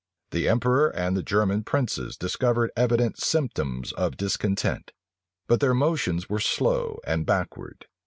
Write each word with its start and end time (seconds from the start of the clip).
The 0.31 0.49
emperor 0.49 0.87
and 0.95 1.15
the 1.15 1.21
German 1.21 1.61
princes 1.63 2.17
discovered 2.17 2.71
evident 2.75 3.19
symptoms 3.19 3.91
of 3.93 4.17
discontent; 4.17 4.93
but 5.45 5.59
their 5.59 5.75
motions 5.75 6.27
were 6.27 6.39
slow 6.39 6.99
and 7.05 7.23
backward. 7.23 7.85